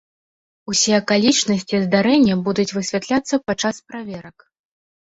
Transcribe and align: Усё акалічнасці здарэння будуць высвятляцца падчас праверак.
Усё 0.71 0.91
акалічнасці 1.01 1.75
здарэння 1.85 2.39
будуць 2.49 2.69
высвятляцца 2.81 3.35
падчас 3.47 3.75
праверак. 3.89 4.37